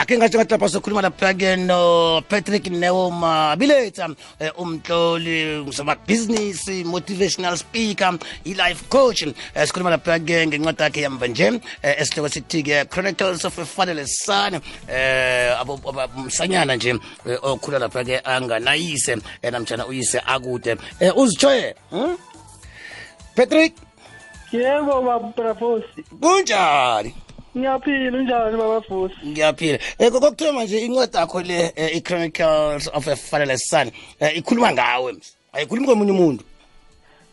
[0.00, 4.16] ake ngathi lapha sokhuluma lapha-ke no-patrick neoma biletha um
[4.56, 5.62] umhloli
[6.06, 9.24] business motivational speaker i-life coach.
[9.24, 14.54] Um sikhuluma lapha-ke ngencwadi yakhe yamva nje um esihloko sithi-ke chronicles of a fatherless son.
[14.54, 16.94] Um msanyana nje
[17.42, 19.18] okhula lapha-ke anganayise
[19.52, 20.72] namjana uyise akude.
[21.00, 22.16] Um uzitshoye hmm?
[23.36, 23.74] patrick?
[24.52, 27.14] Yebo babrafosi kunjani
[27.56, 29.78] ngiyaphila unjani babafusi ngiyaphila.
[29.98, 35.12] Um kokuthoma manje incwadi akho le eh, i-chronicles of a fatherless son um ikhuluma ngawe
[35.12, 36.44] ms ayikhulumi komunye umuntu.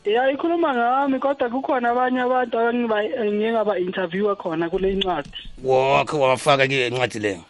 [0.06, 5.30] Ya ikhuluma ngami kodwa kukhona abanye abantu ngingaba-interviewa khona kule incwadi.
[5.64, 7.44] Wokhe wabafaka ke incwadi leyo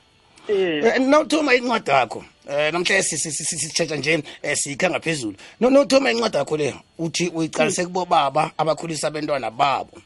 [0.47, 0.93] eh.
[0.97, 2.25] Um nawuthoma incwadi yakho um
[2.71, 5.35] namhlanje sitshetsha nje um siyikha ngaphezulu.
[5.59, 9.97] No- nawuthoma incwadi yakho leyo uthi uyiqalise kubo baba abakhulisa abentwana babo.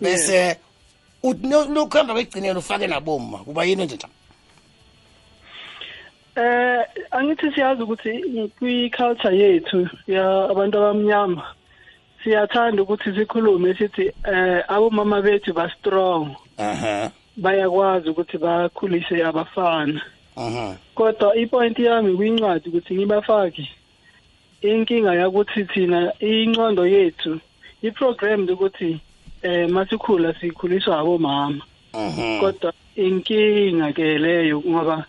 [0.00, 0.56] Bese uthi no-
[1.74, 3.98] lokuhamba kwegcinelo ufake naboma kuba yini nje
[6.36, 8.10] eh angithi siyazi ukuthi
[8.58, 11.44] kwi-culture yethu ya abantu abamnyama
[12.24, 16.36] siyathanda ukuthi sikhulume sithi eh abomama bethu ba strong.
[16.58, 17.10] Aha.
[17.36, 20.00] Bayakwazi ukuthi bakhulise abafana.
[20.36, 20.76] Aha.
[20.94, 23.68] Kodwa ipoint yami kwincwadi ukuthi ngibafake
[24.62, 27.40] inkinga yakuthi thina incondo yethu
[27.82, 29.00] i-programmed ukuthi
[29.44, 31.60] eh masikhula sikhuliswa abomama.
[32.40, 35.04] Kodwa inkinga ke leyo ngoba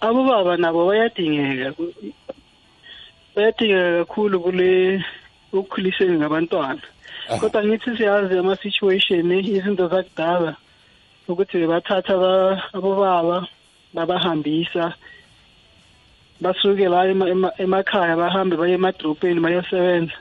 [0.00, 1.76] abobaba nabo bayadingeka.
[3.36, 5.04] Bayadingeka kakhulu kule
[5.52, 6.80] ukukhuliseni ngabantwana.
[7.40, 10.56] Kodwa ngithi siyazi ama-situation izinto zakudala
[11.28, 13.46] ukuthi bebathatha aba- abobaba
[13.94, 14.92] babahambisa
[16.40, 20.12] basuke la ema- ema- emakhaya bahambe baye emadrobheni bayosebenza.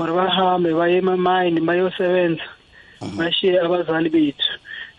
[0.00, 2.44] Or bahambe baye emamayini bayosebenza.
[3.00, 4.52] Bashiye abazali bethu.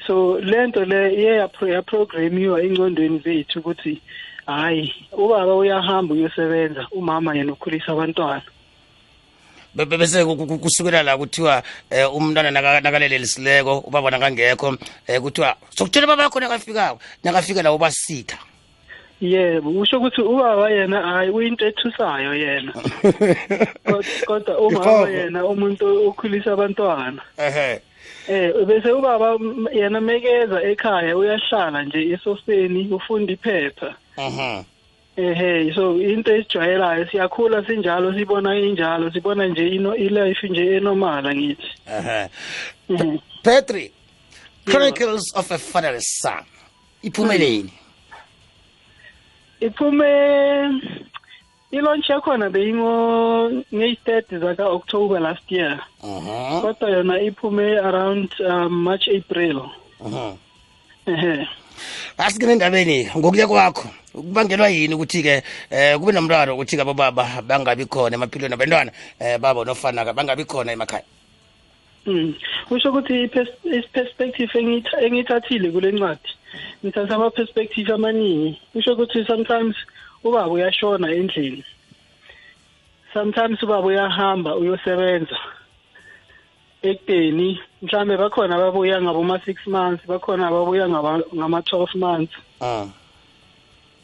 [0.08, 4.02] So lento le iye yapro- yaprogramiwa engcondweni zethu ukuthi
[4.46, 8.42] hayi ubaba uyahamba uyosebenza umama yena ukhulisa abantwana.
[9.76, 14.78] Be- be- bese ku- ku- kusukela la kuthiwa um umntwana naka- nakalelelisileko ubaba nakangekho um
[15.22, 18.38] kuthiwa sokutshela baba yakho nakafikako nakafika la ubasitha.
[19.22, 22.74] Yebo kusho ukuthi ubaba yena hayi uyinto ethusayo yena.
[23.86, 27.22] Kod- kodwa umama yena umuntu okhulisa abantwana.
[27.38, 27.80] Ehe.
[28.28, 33.96] Eh bese ubaba m- yena mekeza ekhaya uyahlala nje esofeni ufunda iphepha.
[34.18, 34.64] Aha.
[35.18, 41.70] Ehe so into esijwayelayo siyakhula sinjalo sibona injalo sibona nje ino ilife nje enormal ngithi.
[41.88, 42.30] Ehe.
[42.90, 43.18] Mhm.
[43.44, 43.92] petri
[44.66, 46.44] chronicles of a fatherless son
[47.04, 47.74] iphumeleni
[49.60, 50.12] iphume
[51.72, 59.62] ilaunch yakhona beyingo ngeyi-third zaka-october last year aha kodwa yona iphume around um, march april
[60.06, 60.36] aha
[61.08, 61.48] ehe
[62.18, 68.54] asikene endabeni ngokuya kwakho kubangelwa yini ukuthi-ke um kube nomraro ukuthi-ke abobaba bangabi khona emaphilweni
[68.54, 71.04] abantwana um babo nofana bangabi khona emakhaya
[72.06, 72.34] Mm.
[72.68, 76.30] Kusho ukuthi ipers- iperspective engitha- engithathile kule ncwadi.
[76.84, 78.58] Ngithatha ama perspective amaningi.
[78.74, 79.76] Kusho ukuthi sometimes
[80.24, 81.64] ubaba uyashona endlini.
[83.14, 85.38] Sometimes ubaba uyahamba uyosebenza.
[86.82, 92.34] Ekuteni mhlambe bakhona ababuya ngaboma 6 months, bakhona ababuya ngaba ngama 12 months.
[92.62, 92.86] Ah.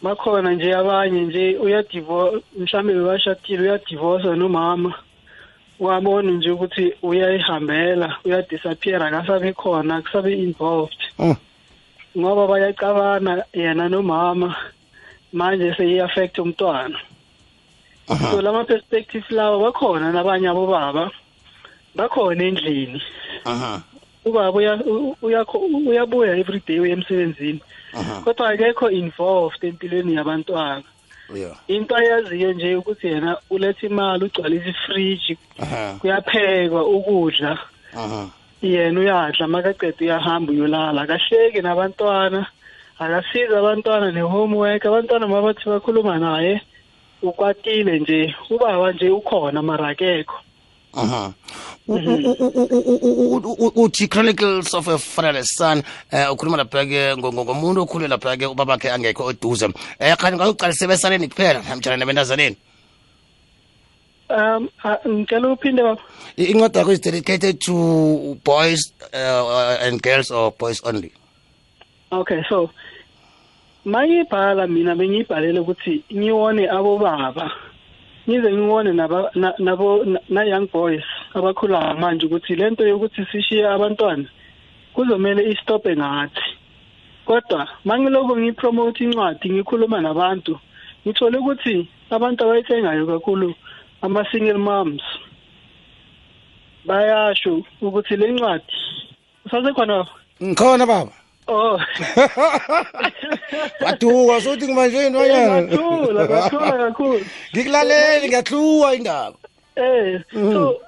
[0.01, 1.57] Bakhona nje abanye nje
[2.57, 4.93] mhlambe bebashadile uyadivorce nomama.
[5.79, 11.35] wabona nje ukuthi uyayihambela uyadisappear akasabe khona akusabe involved Mm.
[12.17, 14.55] ngoba bayacabana yena nomama
[15.33, 16.99] manje seyi-affect umntwana.
[18.07, 21.11] So lama perspective lawa bakhona nabanye abobaba
[21.95, 23.01] bakhona endlini.
[24.25, 24.51] Ubaba
[25.21, 27.61] uyabuya every day uya emsebenzini.
[28.23, 30.83] Kodwa akekho involved empilweni yabantwana.
[31.35, 31.57] Yeah.
[31.67, 35.37] into ayaziyo nje ukuthi yena uletha imali ugcwalisa ifriji
[35.99, 37.59] kuyaphekwa ukudla.
[38.61, 41.01] Yena uyadla makaqeda uyahamba uyolala.
[41.01, 42.47] Akahleki nabantwana.
[42.99, 44.85] angasiza abantwana ne-homework.
[44.85, 46.61] Abantwana mabathi bakhuluma naye
[47.21, 50.39] ukwatile nje ubaba nje ukhona mara akekho.
[50.97, 51.33] Mhm.
[53.75, 58.77] uthi chronicles of a fatherless son eh ukhuluma lapha ke ngomuntu okhule lapha ke ubaba
[58.77, 59.67] bakhe angekho oduze
[59.99, 62.57] eh kanti ngayoqalisa ebesaneni kuphela namtshana nabentazaneni?
[64.29, 64.69] Um
[65.07, 66.01] ngicela uphinde baba
[66.37, 71.11] incwadi yakho is dedicated to boys uh, and girls or boys only.
[72.11, 72.69] Okay so
[73.87, 77.47] mayibhala mina bengiyibhalele ukuthi ngiwone abobaba.
[78.27, 79.55] Ngize ngiwone nabo na-
[80.29, 84.27] na-young boys abakhulayo manje ukuthi lento yokuthi sishiye abantwana
[84.93, 86.47] kuzomele istophe ngathi.
[87.25, 90.59] Kodwa mangiloko ngipromote incwadi ngikhuluma nabantu
[91.05, 93.55] ngithole ukuthi abantu abayithengayo kakhulu
[94.01, 95.03] ama single moms
[96.85, 98.75] bayasho ukuthi le ncwadi
[99.45, 100.05] usasekhona
[100.43, 101.26] ngikhona baba.
[101.47, 101.77] Oh.
[103.83, 109.37] Waduka sokuthi ngibanjweni wanyana ngathula ngathula kakhulu ngikulaleli ngiyahluwa indaba.
[109.75, 110.79] Eh so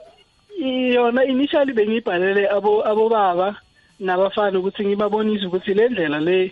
[0.59, 3.55] yona initially bengibhalele abo abobaba
[3.99, 6.51] nabafana ukuthi ngibabonise ukuthi le ndlela le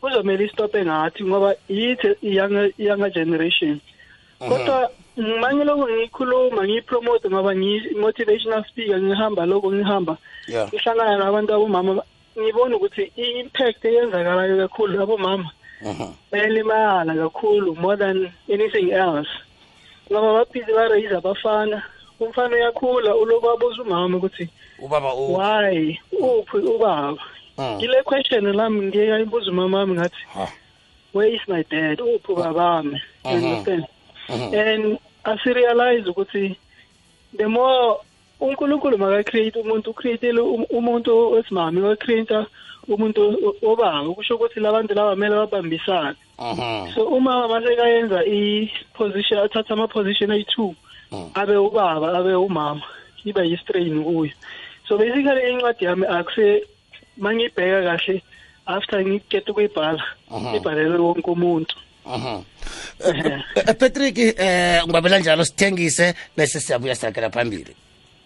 [0.00, 2.16] kuzomela istope ngathi ngoba yithi
[2.78, 3.80] younger generation.
[4.38, 10.16] Kodwa mangiloko ngikhuluma ngipromote ngoba ngi-motivational speaker ngihamba lokho ngihamba.
[10.48, 12.02] Ngihlangana nabantu abomama
[12.38, 15.50] ngibona ukuthi i-impact eyenzakalayo kakhulu abomama
[16.32, 19.28] bayalimala kakhulu more than anything else.
[20.10, 21.82] Ngoba baphize ba-raise abafana.
[22.20, 24.48] Umfana uyakhula uloku abuza umama ukuthi
[24.78, 25.98] ubaba why?
[26.12, 27.18] Uphi ubaba?
[27.58, 30.22] Ngile question lami ngike ngayibuza umama wami ngathi
[31.14, 31.98] where is my dad?
[32.00, 32.32] Uphi
[33.24, 33.34] Mhm.
[33.34, 33.84] understand?
[34.54, 36.56] And asirealize ukuthi
[37.36, 38.00] the more
[38.40, 42.46] uNkulunkulu makacreate umuntu ucreatele um- umuntu wesimami wacreate
[42.88, 46.16] umuntu obaba kusho ukuthi labantu laba kumele babambisane.
[46.94, 50.74] So uma masekayenza i-position athatha ama-position ayi-two
[51.12, 51.30] Mm.
[51.34, 52.82] abe ubaba abe umama
[53.24, 54.32] iba yi-strain kuyo
[54.88, 56.62] so basically incwadi yami akuse
[57.16, 58.22] mangibheka kahle
[58.66, 60.04] after ngikete ukuyibhala
[60.56, 61.74] ibhalele wonke umuntu.
[62.06, 67.72] Eh, eh, Patrick eh ngibabela njalo sithengise bese siyabuya sakela phambili.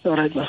[0.05, 0.47] Alright ba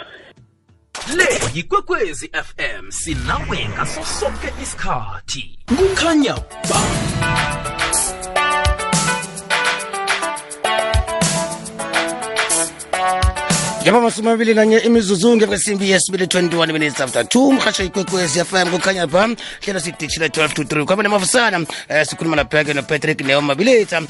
[1.16, 5.58] le yikwekwezi fm sinawe ngaso sonke isikhathi.
[5.68, 6.34] Kukhanya
[6.70, 7.03] ba
[13.84, 19.08] Yaba masumi amabili nanye imizuzu ngekwesimbi yesibili 21 minutes after 2 mhasho ikwekwezi FM kukhanya
[19.08, 19.28] pha
[19.60, 24.02] hlelo sidishile 12 to 3 kwaba nemavusana eh sikhuluma lapha ke noPatrick Neo Mabilita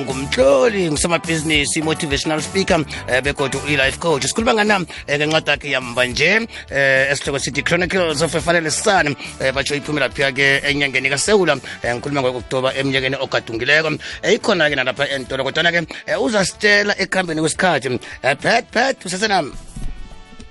[0.00, 4.26] ngumhloli ngusamabhizinisi motivational speaker eh begodwa i-life coach.
[4.26, 9.16] Sikhuluma ngana eh, ngencwadi yakhe yamba nje eh esihloko sithi Chronicles of a Fatherless Son
[9.40, 13.90] eh batsho iphumela lapha ke enyangeni kaSewula eh, ngikhuluma ngo-October eminyakeni ogadungileko.
[14.22, 19.52] Eh, ikhona ke nalapha entolo kodwa ke eh, uzasitshela ekuhambeni kwesikhathi eh, Pat Pat usesenami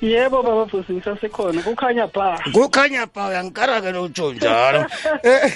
[0.02, 1.62] yebo baba futhi ngisasekhona.
[1.62, 4.86] Kukhanya ba kukhanya pha uyangikarake lotsho njalo.
[5.24, 5.52] Eh,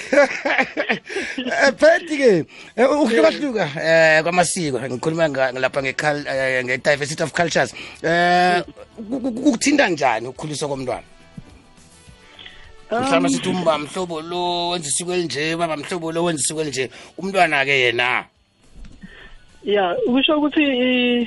[1.80, 2.44] Phethi ke
[2.76, 4.80] eh, ukuhlukahluka eh kwamasiko.
[4.80, 7.72] Ngikhuluma lapha nge-diversity of cultures.
[8.02, 8.60] Eh
[8.96, 11.02] ku- ku- kukuthinta njani ukukhuliswa komntwana?
[12.92, 16.90] Mhlawumbe sithi umba mhlobo lo wenza isiko elinje baba mhlobo lo wenza isiko elinje.
[17.16, 18.24] Umntwana-ke yena.
[19.64, 21.26] Ya kusho ukuthi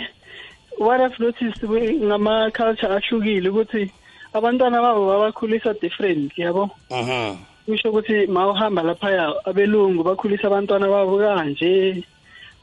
[0.78, 3.92] what i've noticed ngama-culture ahlukile ukuthi
[4.34, 6.70] abantwana babo babakhulisa different yabo?
[6.92, 7.38] Mhm.
[7.66, 12.04] kusho ukuthi ma uhamba laphaya abelungu bakhulisa abantwana babo kanje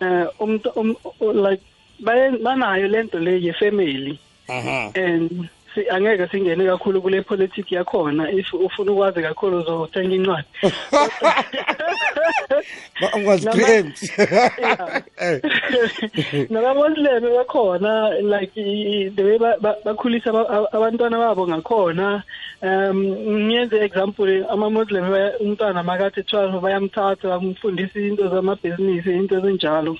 [0.01, 0.97] eh umuntu um,
[1.35, 1.63] like
[2.01, 4.19] banayo lento le ye-family.
[4.49, 5.49] And
[5.91, 10.49] angeke singene kakhulu kule politics yakhona if ufuna ukwazi kakhulu uzothenga incwadi
[13.01, 14.03] Ba- ungazi Nama- preempt.
[14.19, 15.03] Yeah.
[15.25, 15.41] Eh.
[16.51, 22.23] nabamuslim bakhona like the way ba- ba- bakhulisa aba- aba- abantwana babo ngakhona
[22.63, 22.99] um
[23.47, 29.97] ngiyenze example ama-muslim baya- umntwana makathi 12 bayamthatha bamfundisa into zamabhizinisi into ezinjalo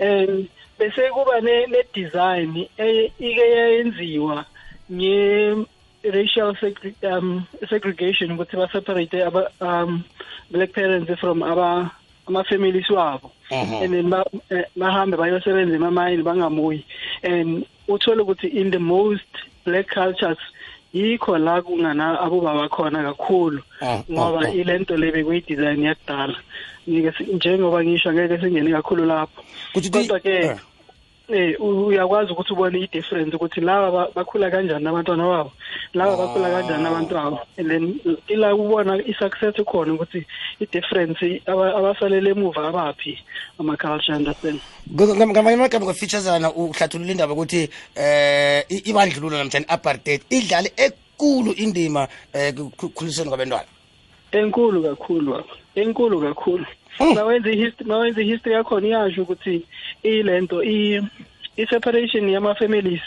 [0.00, 0.48] and
[0.78, 4.44] bese kuba ne- ne-design eye- ike yayenziwa
[4.92, 6.54] nge-racial
[7.02, 9.22] um, segregation ukuthi ba-separate
[9.60, 10.04] um,
[10.50, 11.90] black parents from aba
[12.28, 13.30] ama-families wabo.
[13.50, 13.82] Mhm.
[13.84, 14.12] and then
[14.50, 16.84] eh, bahambe bayosebenza emamayini bangamuyi
[17.22, 19.22] and uthole ukuthi in the most
[19.64, 20.38] black cultures
[20.94, 26.36] yikho la kungana abobaba khona kakhulu Ah, ngoba ilento le bekuyidesign yakudala.
[26.86, 29.42] Njengoba ngisho ngeke singene kakhulu lapho.
[29.74, 30.56] Kuthi- kodwa ke
[31.28, 31.54] eh.
[31.60, 35.52] uyakwazi ukuthi ubone i-difference ukuthi laba ba- bakhula kanjani abantwana babo.
[35.94, 37.38] Laba bakhula kanjani abantu babo.
[37.58, 40.26] And then ila ubona i-success khona ukuthi
[40.60, 43.18] i-difference aba- abasalele emuva abaphi
[43.58, 44.60] ama-culture understand
[44.94, 53.28] ngamanye amagama ngofeaturesana uhlathulula indaba ukuthi eh ibandlululo namtshani apartheid idlale ekulu indima eh ekukhulisweni
[53.30, 53.68] kwabantwana
[54.32, 56.66] enkulu kakhulu enkulu kakhulu.
[57.00, 57.14] Mm.
[57.14, 59.62] mawenza i-history mawenza i-history yakhona iyasho ukuthi
[60.06, 61.02] ilento i
[61.56, 63.02] i-separation yama-families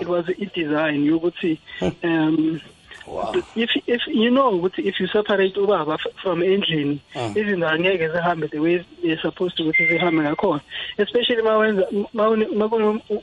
[0.00, 1.58] it was i-design yokuthi
[2.04, 2.60] um
[3.06, 3.32] Wow.
[3.56, 7.32] if if you know ukuthi if you separate ubaba f- from endlini Mm.
[7.36, 10.60] izinto angeke zihambe the way they're supposed to ukuthi zihambe ngakhona.
[10.98, 11.88] Especially mawenza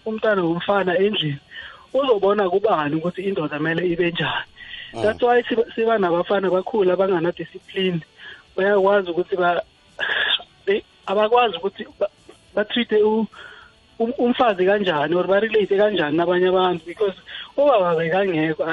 [0.05, 1.37] umntana womfana endlini
[1.93, 4.45] uzobona kubani ukuthi indoda kumele ibe njani.
[5.01, 8.01] That's why siba- siba nabafana bakhulu abangana-discipline
[8.55, 9.61] bayakwazi ukuthi ba
[10.65, 12.09] they- abakwazi ukuthi ba-
[12.57, 13.27] ba-treat-e u-
[13.99, 16.85] um- umfazi kanjani or ba-relate kanjani nabanye abantu?
[16.85, 17.13] Because
[17.55, 18.65] ubaba bekangekho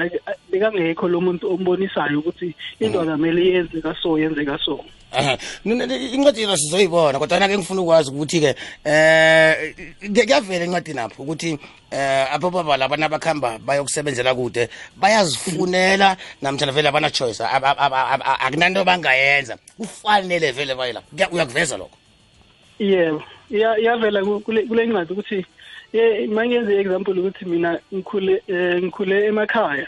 [0.51, 4.81] bekangekho lo muntu ombonisayo ukuthi indoda mele yenze kaso yenze kaso.
[5.65, 12.77] Incwadi yena sizoyibona kodwa ke ngifuna ukwazi ukuthi-ke um kuyavela encwadini apho ukuthi um abobaba
[12.77, 19.57] laba nabakuhamba bayokusebenzela kude bayazifunela namthana vele abana choice ab- ab- ab- ab- akunanto bangayenza.
[19.79, 21.97] Kufanele vele bayela uyakuveza lokho.
[22.81, 25.47] Yebo iyavela ku- kule ncwadi ukuthi
[26.29, 29.87] mangenze example ukuthi mina ngikhule eh, ngikhule emakhaya.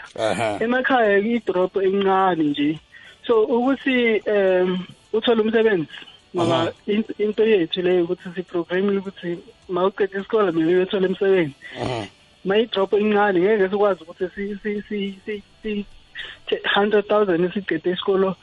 [0.63, 2.79] Emakhaya i-drop encane nje.
[3.27, 5.87] So ukuthi um uthole umsebenzi
[6.35, 6.71] ngoba
[7.17, 9.37] into yethu leyo ukuthi siprogramile ukuthi
[9.69, 11.55] ma uqeda isikole mina uyothola umsebenzi.
[12.45, 15.85] Ma i-drop incane ngeke sikwazi ukuthi si- si- si- si- si-
[16.47, 18.35] te- 100,000 siqede isikolo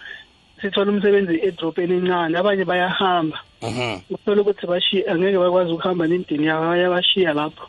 [0.65, 3.39] sithole umsebenzi edropeni encane abanye bayahamba.
[3.63, 4.01] Aha.
[4.11, 7.69] Uthola ukuthi bashiya angeke bakwazi ukuhamba nemindeni yabo bayabashiya lapho.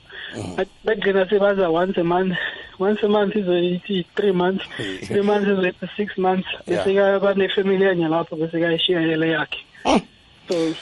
[0.83, 2.35] Bagcina sebaza once a month
[2.79, 4.65] once a month izoyithi three months
[5.07, 5.21] three.
[5.21, 6.83] months izoyithi six months Yeah.
[6.85, 9.59] bese ka banefamily yanye lapho bese kayishiya yele yakhe.
[9.85, 9.99] Oh.
[10.49, 10.73] so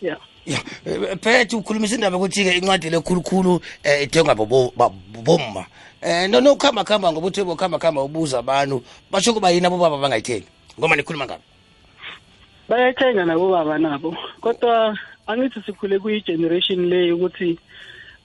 [0.00, 0.16] yeah.
[0.46, 3.60] Ya eh, phethe ukhulumisa indaba ukuthi-ke incwadi lekhulukhulu um
[4.02, 4.92] idengwa bobo- ba-
[5.24, 5.66] bomma.
[6.02, 8.84] Um no nokuhamba kuhamba ngoba uthi bokuhamba kuhamba ubuza abantu.
[9.10, 10.46] Basho kuba yini abobaba bangayithengi
[10.78, 11.42] ngoma nikhuluma ngabo
[12.68, 14.16] bayathenga nabo baba nabo.
[14.40, 17.58] Kodwa angithi sikhule kuyi-generation leyo ukuthi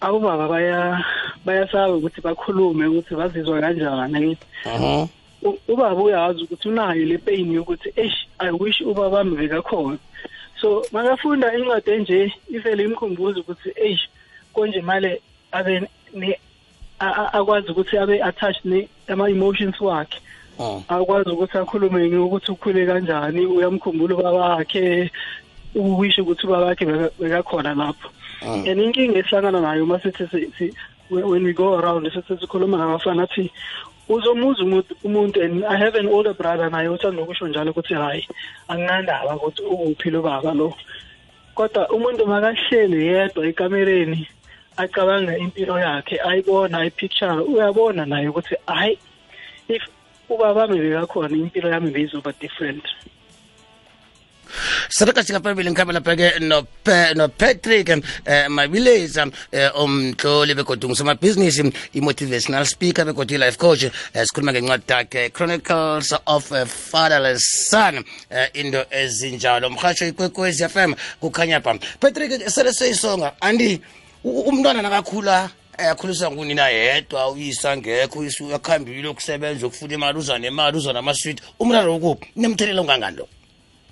[0.01, 1.03] abobaba baya
[1.45, 4.15] bayasaba ukuthi bakhulume ukuthi bazizwa kanjani.
[4.17, 5.07] Angithi aha.
[5.43, 9.97] U- ubaba uyazi ukuthi unayo le pain yokuthi eish i wish ubaba wami bekakhona
[10.61, 14.07] so makafunda incwadi enje ivele imkhumbuze ukuthi eish
[14.53, 16.39] konje male abe ne-
[16.99, 20.19] a- a- akwazi ukuthi abe attached ne ama-emotions wakhe.
[20.19, 20.28] Oh.
[20.87, 25.11] Akwazi ukuthi akhulume ukuthi ukhule kanjani uyamkhumbula ubaba wakhe
[25.75, 28.09] uwisho ukuthi ubaba wakhe beka- bekakhona lapho.
[28.41, 28.67] Mm.
[28.67, 30.73] and inkinga esihlangana nayo uma sithi si- si-
[31.09, 33.51] when when we go around sithi sikhuluma nabafana athi
[34.09, 38.27] uzomuza umuntu umuntu and i have an older brother naye uthanda ukusho njalo ukuthi hayi
[38.67, 40.73] anginandaba ukuthi ukuphi lo baba lo.
[41.55, 44.27] Kodwa umuntu makahleli yedwa ekamereni
[44.77, 48.97] acabanga impilo yakhe ayibona ayipicture uyabona naye ukuthi hayi
[49.67, 49.83] if
[50.29, 52.83] ubaba bami bekakhona impilo yami beyizoba different.
[55.43, 56.39] Phambili ngikhambe lapha-ke
[57.15, 58.01] nopatrick um
[58.49, 59.31] mabileza um
[59.75, 63.91] umhloli begodi ngusamabhizinisi i-motivational speaker begodwa i-life coach um
[64.25, 68.03] sikhuluma ngencwadi yakhe chronicles of a fatherless son.
[68.53, 69.69] Into ezinjalo.
[69.69, 71.77] Mrhatsho ikwekwezi m kukhanya pha.
[71.99, 73.33] Patrick sele seyisonga.
[73.41, 73.79] Andi
[74.23, 75.49] umntwana nakakhula
[75.81, 81.43] eh, akhuliswa ngunina yedwa uyisa ngekho uyisa uyakhambile ukusebenza ukufuna imali uza nemali uza namaswiti
[81.59, 82.31] umraro ukuphi?
[82.35, 83.27] Nemthelela ungangani lo?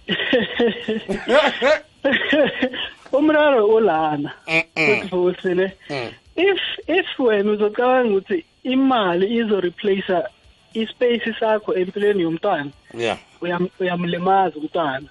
[3.11, 4.31] Umraro ulana.
[4.47, 5.09] Mm-mm.
[5.09, 6.11] futhi ne Mm.
[6.35, 10.23] if if wena uzocabanga ukuthi imali izoreplace
[10.73, 13.17] ispace sakho empilweni yomntwana yeah.
[13.41, 15.07] uyam- uyamlimaza umntwana.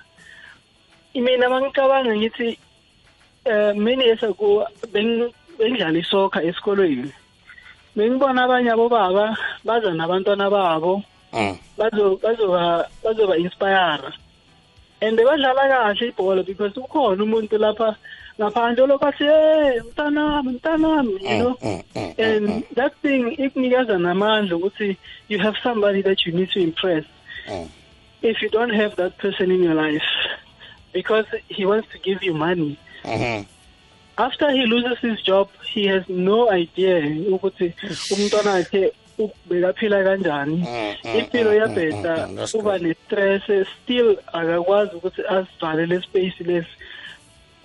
[1.15, 2.59] Mina mangicabanga ngithi
[3.45, 4.23] eh many years
[5.59, 7.13] bengidlala isokha esikolweni.
[7.97, 11.03] Bengibona abanye abobaba baza nabantwana babo.
[11.33, 11.59] Mm.
[11.77, 14.13] bazo bazoba bazoba inspire
[15.03, 17.97] and badlala kahle ibhola because ukhona umuntu lapha
[18.41, 21.57] ngaphandle lokho hey mntanami mntanami you know?
[21.63, 24.97] Mm, mm, mm, and that thing ikunikeza namandla ukuthi
[25.29, 27.05] you have somebody that you need to impress.
[28.23, 30.07] If you don't have that person in your life
[30.93, 32.79] because he wants to give you money.
[33.05, 33.45] Mhm.
[34.17, 36.99] After he loses his job he has no idea
[37.35, 37.75] ukuthi
[38.11, 42.83] umntwana wakhe u- bekaphila kanjani Mm, mm, impilo mm, yabheda mm, mm, that's uba good.
[42.83, 43.43] ne-stress
[43.83, 46.69] still akakwazi ukuthi asivalele space lesi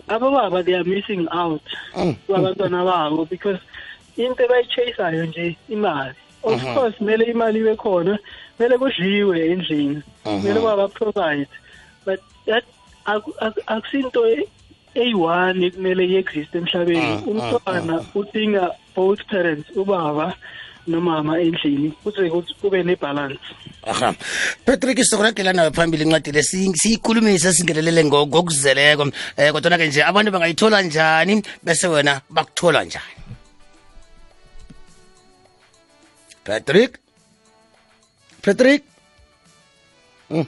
[0.08, 1.64] abobaba they are missing out
[1.96, 3.60] Mm, kwabantwana babo because
[4.18, 6.74] into ebayichaseayo nje imali of Mhm.
[6.74, 8.20] course kumele imali ibe khona
[8.58, 10.42] kumele kudliwe endlini Mhm.
[10.42, 11.48] kumele kwaba provide
[12.06, 12.64] but that
[13.06, 14.48] aku- aku- akusinto e-
[14.96, 17.02] eyi-one ekumele i-exist emhlabeni.
[17.02, 20.36] Mm, mm, umntwana udinga both parents ubaba
[20.88, 23.40] nomama endlini kuze kuthi kube nebalance.
[23.84, 24.14] Aha.
[24.66, 29.04] Patrick sizokuragela nawe phambili incwadi le siyi- siyikhulumise singenelele ngo- ngokuzeleko.
[29.04, 29.12] Um
[29.54, 33.16] kodwana-ke nje abantu bangayithola njani bese wena bakuthola njani?
[36.44, 36.98] Patrick?
[38.42, 38.84] Patrick?
[40.30, 40.46] Mm.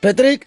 [0.00, 0.46] patrick?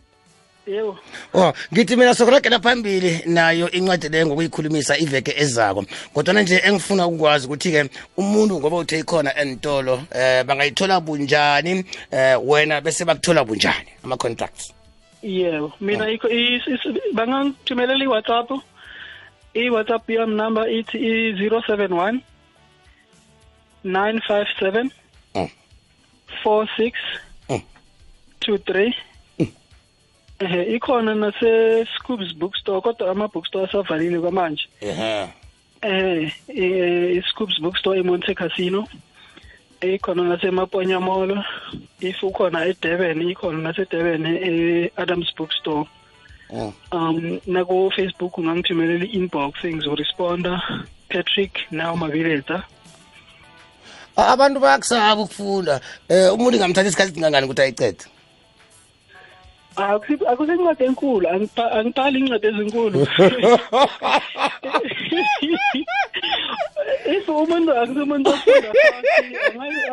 [0.68, 0.98] Yebo
[1.34, 5.86] Oh, ngithi mina sokuragela phambili nayo incwadi leyo ngokuyikhulumisa iveke ezako.
[6.14, 12.38] Kodwa nje engifuna ukwazi ukuthi ke umuntu ngoba uthe ikhona entolo eh bangayithola bunjani eh
[12.48, 14.74] wena bese bakuthola bunjani ama contracts.
[15.24, 18.50] yebo mina ikho is- is- bangangithumelela i-whatsapp
[19.54, 22.20] i-whatsapp yami number ithi i-071
[23.84, 24.92] 957
[25.36, 25.50] Mm.
[26.44, 26.94] 46
[27.50, 27.62] Mm.
[28.42, 28.94] 23
[30.44, 31.52] ehe ikhona nase
[31.96, 35.30] Scoobs bookstore kodwa ama bookstore asavalile kwamanje Ehhe.
[35.82, 38.88] eh eh, i-Scoobs bookstore eMonte Casino
[39.82, 41.32] ikhona nasemaponya mall
[42.02, 45.86] if ukhona eDurban ikhona naseDurban e-Adams bookstore
[46.54, 46.72] Mm.
[46.92, 50.62] um nako Facebook ungangithumelela i-inbox ngizoresponda
[51.10, 52.64] Patrick nawo mabiletha
[54.16, 55.82] Abantu bayakusaba ukufunda.
[56.10, 58.06] Eh umuntu ngamthatha isikhathi singangani ukuthi ayicede.
[59.76, 63.08] Akusencwadi enkulu angibha- angibhali incwadi ezinkulu.
[67.06, 68.70] If umuntu akusumuntu ofunda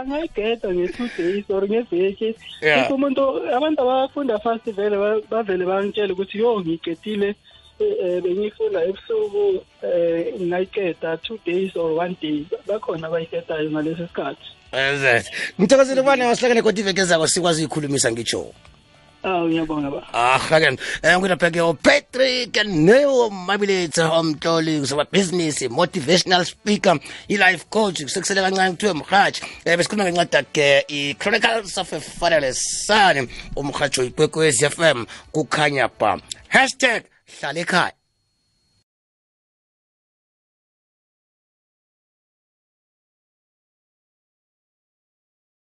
[0.00, 2.28] angayigeda nge-two days or ngeveki
[2.62, 3.22] if umuntu
[3.56, 4.96] abantu abafunda fast vele
[5.30, 7.34] bavele bangitshele ukuthi yo ngiyigedile
[7.80, 12.44] um eh, bengiyifunda ebusuku um ngayigeda two days or one day.
[12.66, 14.46] Bakhona abayigedayo ngaleso sikhathi.
[15.60, 18.52] Ngithokozile ubana wasihlangene kodwa iveke ezako sikwazi uyikhulumisa ngitsho.
[19.22, 20.78] Aw ngiyabonga ba Ah, again.
[21.02, 24.80] Eh ngina pheke o Patrick Neo Mabiletha omhloli
[25.12, 26.98] business motivational speaker,
[27.28, 29.42] i life coach kusekusele kancane kuthiwe mhathi.
[29.64, 36.18] Eh besikhuluma ngencwadi i Chronicles of a Fatherless Son umhathi oyikwekwezi FM kukhanya ba.
[36.50, 37.99] #hlala ekhaya.